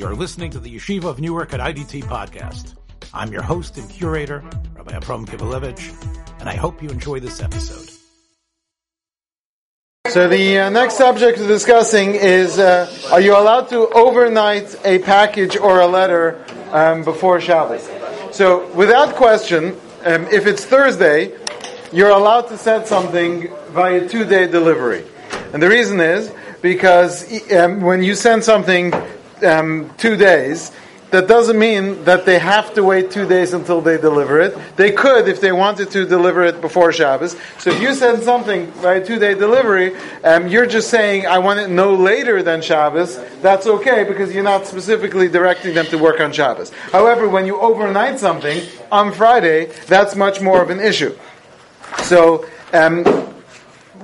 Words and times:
You're 0.00 0.16
listening 0.16 0.50
to 0.52 0.58
the 0.58 0.74
Yeshiva 0.74 1.04
of 1.04 1.20
Newark 1.20 1.52
at 1.52 1.60
IDT 1.60 2.04
podcast. 2.04 2.74
I'm 3.12 3.30
your 3.30 3.42
host 3.42 3.76
and 3.76 3.86
curator, 3.90 4.42
Rabbi 4.74 4.96
Abram 4.96 5.26
Kibalevich, 5.26 5.92
and 6.40 6.48
I 6.48 6.54
hope 6.56 6.82
you 6.82 6.88
enjoy 6.88 7.20
this 7.20 7.42
episode. 7.42 7.86
So 10.08 10.26
the 10.26 10.58
uh, 10.58 10.70
next 10.70 10.94
subject 10.94 11.38
we're 11.38 11.48
discussing 11.48 12.14
is: 12.14 12.58
uh, 12.58 12.90
Are 13.12 13.20
you 13.20 13.36
allowed 13.36 13.68
to 13.68 13.90
overnight 13.90 14.74
a 14.86 15.00
package 15.00 15.58
or 15.58 15.80
a 15.80 15.86
letter 15.86 16.42
um, 16.70 17.04
before 17.04 17.38
Shabbos? 17.38 17.86
So, 18.34 18.72
without 18.72 19.16
question, 19.16 19.78
um, 20.06 20.24
if 20.28 20.46
it's 20.46 20.64
Thursday, 20.64 21.36
you're 21.92 22.08
allowed 22.08 22.48
to 22.48 22.56
send 22.56 22.86
something 22.86 23.52
via 23.72 24.08
two-day 24.08 24.46
delivery, 24.46 25.04
and 25.52 25.62
the 25.62 25.68
reason 25.68 26.00
is 26.00 26.32
because 26.62 27.52
um, 27.52 27.82
when 27.82 28.02
you 28.02 28.14
send 28.14 28.42
something 28.44 28.94
um, 29.44 29.90
two 29.96 30.16
days, 30.16 30.72
that 31.10 31.26
doesn't 31.26 31.58
mean 31.58 32.04
that 32.04 32.24
they 32.24 32.38
have 32.38 32.72
to 32.74 32.84
wait 32.84 33.10
two 33.10 33.26
days 33.26 33.52
until 33.52 33.80
they 33.80 33.98
deliver 33.98 34.40
it. 34.40 34.56
They 34.76 34.92
could 34.92 35.28
if 35.28 35.40
they 35.40 35.50
wanted 35.50 35.90
to 35.90 36.06
deliver 36.06 36.44
it 36.44 36.60
before 36.60 36.92
Shabbos. 36.92 37.36
So 37.58 37.70
if 37.70 37.82
you 37.82 37.94
send 37.94 38.22
something 38.22 38.70
by 38.80 39.00
two-day 39.00 39.34
delivery, 39.34 39.96
um, 40.22 40.46
you're 40.46 40.66
just 40.66 40.88
saying, 40.88 41.26
I 41.26 41.38
want 41.38 41.58
it 41.60 41.68
no 41.68 41.94
later 41.94 42.42
than 42.42 42.62
Shabbos, 42.62 43.18
that's 43.42 43.66
okay 43.66 44.04
because 44.04 44.32
you're 44.32 44.44
not 44.44 44.66
specifically 44.66 45.28
directing 45.28 45.74
them 45.74 45.86
to 45.86 45.98
work 45.98 46.20
on 46.20 46.32
Shabbos. 46.32 46.70
However, 46.92 47.28
when 47.28 47.44
you 47.44 47.60
overnight 47.60 48.20
something 48.20 48.62
on 48.92 49.12
Friday, 49.12 49.66
that's 49.86 50.14
much 50.14 50.40
more 50.40 50.62
of 50.62 50.70
an 50.70 50.78
issue. 50.78 51.16
So, 52.04 52.46
um, 52.72 53.29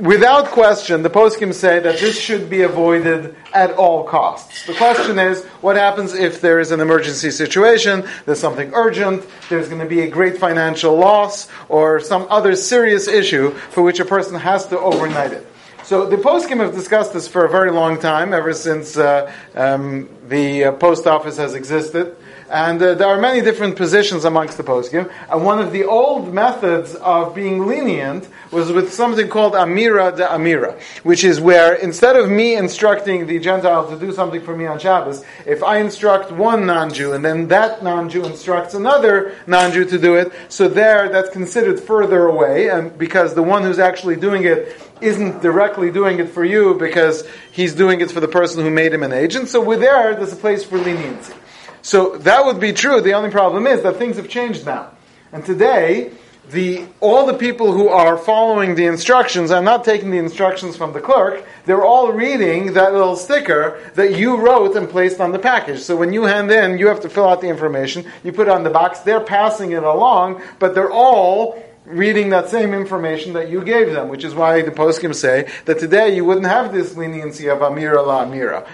without 0.00 0.46
question, 0.46 1.02
the 1.02 1.10
poskim 1.10 1.52
say 1.52 1.78
that 1.80 1.98
this 1.98 2.18
should 2.18 2.48
be 2.50 2.62
avoided 2.62 3.34
at 3.52 3.72
all 3.72 4.04
costs. 4.04 4.66
The 4.66 4.74
question 4.74 5.18
is, 5.18 5.44
what 5.60 5.76
happens 5.76 6.12
if 6.14 6.40
there 6.40 6.60
is 6.60 6.70
an 6.70 6.80
emergency 6.80 7.30
situation, 7.30 8.06
there's 8.24 8.40
something 8.40 8.72
urgent, 8.74 9.24
there's 9.48 9.68
going 9.68 9.80
to 9.80 9.88
be 9.88 10.00
a 10.02 10.08
great 10.08 10.38
financial 10.38 10.96
loss, 10.96 11.48
or 11.68 12.00
some 12.00 12.26
other 12.30 12.56
serious 12.56 13.08
issue 13.08 13.50
for 13.50 13.82
which 13.82 14.00
a 14.00 14.04
person 14.04 14.38
has 14.38 14.66
to 14.68 14.78
overnight 14.78 15.32
it. 15.32 15.46
So 15.84 16.04
the 16.04 16.16
poskim 16.16 16.58
have 16.58 16.74
discussed 16.74 17.12
this 17.12 17.28
for 17.28 17.44
a 17.44 17.48
very 17.48 17.70
long 17.70 18.00
time, 18.00 18.34
ever 18.34 18.52
since 18.52 18.96
uh, 18.96 19.32
um, 19.54 20.08
the 20.28 20.64
uh, 20.64 20.72
post 20.72 21.06
office 21.06 21.36
has 21.36 21.54
existed. 21.54 22.16
And 22.48 22.80
uh, 22.80 22.94
there 22.94 23.08
are 23.08 23.20
many 23.20 23.40
different 23.40 23.76
positions 23.76 24.24
amongst 24.24 24.56
the 24.56 24.62
poskim. 24.62 25.10
And 25.28 25.44
one 25.44 25.58
of 25.58 25.72
the 25.72 25.84
old 25.84 26.32
methods 26.32 26.94
of 26.94 27.34
being 27.34 27.66
lenient 27.66 28.28
was 28.52 28.70
with 28.70 28.92
something 28.92 29.28
called 29.28 29.54
Amira 29.54 30.16
de 30.16 30.24
Amira, 30.24 30.80
which 31.02 31.24
is 31.24 31.40
where 31.40 31.74
instead 31.74 32.14
of 32.14 32.30
me 32.30 32.54
instructing 32.54 33.26
the 33.26 33.40
Gentile 33.40 33.88
to 33.90 33.98
do 33.98 34.12
something 34.12 34.40
for 34.40 34.56
me 34.56 34.66
on 34.66 34.78
Shabbos, 34.78 35.24
if 35.44 35.64
I 35.64 35.78
instruct 35.78 36.30
one 36.30 36.66
non-Jew 36.66 37.14
and 37.14 37.24
then 37.24 37.48
that 37.48 37.82
non-Jew 37.82 38.24
instructs 38.24 38.74
another 38.74 39.34
non-Jew 39.48 39.86
to 39.86 39.98
do 39.98 40.14
it, 40.14 40.32
so 40.48 40.68
there 40.68 41.08
that's 41.08 41.30
considered 41.30 41.80
further 41.80 42.26
away, 42.26 42.68
and 42.68 42.96
because 42.96 43.34
the 43.34 43.42
one 43.42 43.64
who's 43.64 43.80
actually 43.80 44.16
doing 44.16 44.44
it 44.44 44.80
isn't 45.00 45.42
directly 45.42 45.90
doing 45.90 46.18
it 46.20 46.30
for 46.30 46.44
you 46.44 46.74
because 46.74 47.26
he's 47.52 47.74
doing 47.74 48.00
it 48.00 48.10
for 48.10 48.20
the 48.20 48.28
person 48.28 48.62
who 48.62 48.70
made 48.70 48.94
him 48.94 49.02
an 49.02 49.12
agent. 49.12 49.48
So 49.48 49.62
with 49.62 49.80
there, 49.80 50.14
there's 50.18 50.32
a 50.32 50.36
place 50.36 50.64
for 50.64 50.78
leniency. 50.78 51.34
So 51.82 52.16
that 52.18 52.44
would 52.44 52.58
be 52.58 52.72
true. 52.72 53.00
The 53.00 53.14
only 53.14 53.30
problem 53.30 53.66
is 53.66 53.82
that 53.82 53.96
things 53.96 54.16
have 54.16 54.28
changed 54.28 54.66
now. 54.66 54.90
And 55.32 55.44
today, 55.44 56.12
the, 56.50 56.86
all 57.00 57.26
the 57.26 57.34
people 57.34 57.72
who 57.72 57.88
are 57.88 58.16
following 58.16 58.74
the 58.74 58.86
instructions 58.86 59.50
are 59.50 59.62
not 59.62 59.84
taking 59.84 60.10
the 60.10 60.18
instructions 60.18 60.76
from 60.76 60.92
the 60.92 61.00
clerk. 61.00 61.44
They're 61.64 61.84
all 61.84 62.12
reading 62.12 62.74
that 62.74 62.92
little 62.92 63.16
sticker 63.16 63.80
that 63.94 64.16
you 64.16 64.36
wrote 64.36 64.76
and 64.76 64.88
placed 64.88 65.20
on 65.20 65.32
the 65.32 65.38
package. 65.38 65.80
So 65.80 65.96
when 65.96 66.12
you 66.12 66.24
hand 66.24 66.50
in, 66.50 66.78
you 66.78 66.86
have 66.88 67.00
to 67.00 67.08
fill 67.08 67.28
out 67.28 67.40
the 67.40 67.48
information. 67.48 68.04
You 68.22 68.32
put 68.32 68.46
it 68.46 68.50
on 68.50 68.62
the 68.62 68.70
box. 68.70 69.00
They're 69.00 69.20
passing 69.20 69.72
it 69.72 69.82
along, 69.82 70.42
but 70.58 70.74
they're 70.74 70.92
all 70.92 71.62
reading 71.84 72.30
that 72.30 72.48
same 72.48 72.74
information 72.74 73.32
that 73.34 73.48
you 73.48 73.62
gave 73.64 73.92
them, 73.92 74.08
which 74.08 74.24
is 74.24 74.34
why 74.34 74.62
the 74.62 74.70
poskim 74.70 75.14
say 75.14 75.48
that 75.66 75.78
today 75.78 76.14
you 76.14 76.24
wouldn't 76.24 76.46
have 76.46 76.72
this 76.72 76.96
leniency 76.96 77.48
of 77.48 77.58
Amira 77.58 78.04
la 78.04 78.24
Amira. 78.24 78.66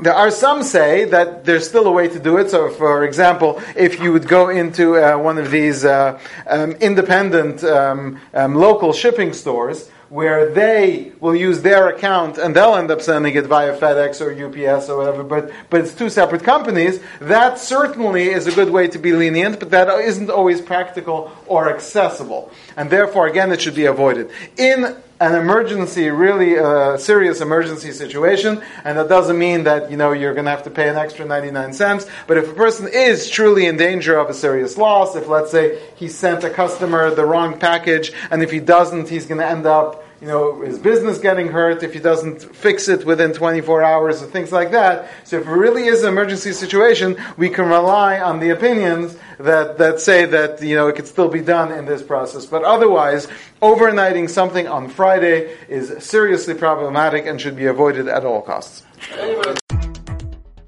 There 0.00 0.14
are 0.14 0.30
some 0.30 0.62
say 0.62 1.06
that 1.06 1.44
there's 1.44 1.68
still 1.68 1.88
a 1.88 1.90
way 1.90 2.06
to 2.06 2.20
do 2.20 2.36
it. 2.36 2.50
So, 2.50 2.70
for 2.70 3.04
example, 3.04 3.60
if 3.74 4.00
you 4.00 4.12
would 4.12 4.28
go 4.28 4.48
into 4.48 4.96
uh, 4.96 5.18
one 5.18 5.38
of 5.38 5.50
these 5.50 5.84
uh, 5.84 6.20
um, 6.46 6.72
independent 6.72 7.64
um, 7.64 8.20
um, 8.32 8.54
local 8.54 8.92
shipping 8.92 9.32
stores, 9.32 9.90
where 10.08 10.50
they 10.52 11.12
will 11.20 11.34
use 11.34 11.60
their 11.62 11.88
account 11.88 12.38
and 12.38 12.56
they'll 12.56 12.76
end 12.76 12.90
up 12.90 13.02
sending 13.02 13.34
it 13.34 13.44
via 13.46 13.76
FedEx 13.76 14.20
or 14.20 14.32
UPS 14.32 14.88
or 14.88 14.98
whatever, 14.98 15.22
but, 15.22 15.50
but 15.68 15.80
it's 15.80 15.94
two 15.94 16.08
separate 16.08 16.42
companies, 16.42 17.00
that 17.20 17.58
certainly 17.58 18.28
is 18.28 18.46
a 18.46 18.52
good 18.52 18.70
way 18.70 18.88
to 18.88 18.98
be 18.98 19.12
lenient, 19.12 19.58
but 19.58 19.70
that 19.70 19.88
isn't 20.00 20.30
always 20.30 20.60
practical 20.60 21.30
or 21.46 21.68
accessible. 21.68 22.50
And 22.76 22.88
therefore, 22.88 23.26
again, 23.26 23.52
it 23.52 23.60
should 23.60 23.74
be 23.74 23.84
avoided. 23.84 24.30
In 24.56 24.96
an 25.20 25.34
emergency, 25.34 26.10
really 26.10 26.54
a 26.54 26.96
serious 26.98 27.40
emergency 27.40 27.92
situation, 27.92 28.62
and 28.84 28.98
that 28.98 29.08
doesn't 29.08 29.38
mean 29.38 29.64
that, 29.64 29.90
you 29.90 29.96
know, 29.96 30.12
you're 30.12 30.34
going 30.34 30.44
to 30.44 30.50
have 30.50 30.62
to 30.62 30.70
pay 30.70 30.88
an 30.88 30.96
extra 30.96 31.24
99 31.24 31.72
cents, 31.72 32.06
but 32.26 32.36
if 32.36 32.48
a 32.48 32.54
person 32.54 32.88
is 32.88 33.28
truly 33.28 33.66
in 33.66 33.76
danger 33.76 34.16
of 34.16 34.30
a 34.30 34.34
serious 34.34 34.76
loss, 34.76 35.16
if 35.16 35.26
let's 35.26 35.50
say 35.50 35.80
he 35.96 36.08
sent 36.08 36.44
a 36.44 36.50
customer 36.50 37.12
the 37.14 37.24
wrong 37.24 37.58
package, 37.58 38.12
and 38.30 38.42
if 38.42 38.50
he 38.50 38.60
doesn't, 38.60 39.08
he's 39.08 39.26
going 39.26 39.40
to 39.40 39.46
end 39.46 39.66
up 39.66 40.04
you 40.20 40.26
know, 40.26 40.60
his 40.62 40.78
business 40.78 41.18
getting 41.18 41.48
hurt 41.48 41.82
if 41.82 41.92
he 41.94 42.00
doesn't 42.00 42.42
fix 42.54 42.88
it 42.88 43.04
within 43.04 43.32
24 43.32 43.82
hours 43.82 44.22
or 44.22 44.26
things 44.26 44.50
like 44.50 44.72
that. 44.72 45.10
So 45.24 45.38
if 45.38 45.46
it 45.46 45.50
really 45.50 45.84
is 45.84 46.02
an 46.02 46.08
emergency 46.08 46.52
situation, 46.52 47.16
we 47.36 47.48
can 47.48 47.66
rely 47.66 48.18
on 48.18 48.40
the 48.40 48.50
opinions 48.50 49.16
that, 49.38 49.78
that 49.78 50.00
say 50.00 50.24
that, 50.24 50.60
you 50.62 50.74
know, 50.74 50.88
it 50.88 50.96
could 50.96 51.06
still 51.06 51.28
be 51.28 51.40
done 51.40 51.70
in 51.70 51.84
this 51.86 52.02
process. 52.02 52.46
But 52.46 52.64
otherwise, 52.64 53.28
overnighting 53.62 54.28
something 54.28 54.66
on 54.66 54.88
Friday 54.88 55.56
is 55.68 56.04
seriously 56.04 56.54
problematic 56.54 57.26
and 57.26 57.40
should 57.40 57.56
be 57.56 57.66
avoided 57.66 58.08
at 58.08 58.24
all 58.24 58.42
costs. 58.42 58.82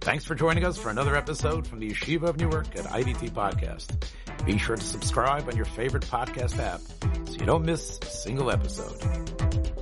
Thanks 0.00 0.24
for 0.24 0.34
joining 0.34 0.64
us 0.64 0.78
for 0.78 0.90
another 0.90 1.14
episode 1.14 1.66
from 1.66 1.80
the 1.80 1.90
Yeshiva 1.90 2.22
of 2.22 2.38
Newark 2.38 2.74
at 2.76 2.84
IDT 2.86 3.30
Podcast. 3.32 4.06
Be 4.46 4.56
sure 4.56 4.76
to 4.76 4.82
subscribe 4.82 5.46
on 5.48 5.56
your 5.56 5.66
favorite 5.66 6.04
podcast 6.04 6.58
app 6.58 6.80
you 7.40 7.46
don't 7.46 7.64
miss 7.64 7.98
a 8.02 8.06
single 8.06 8.50
episode. 8.50 9.79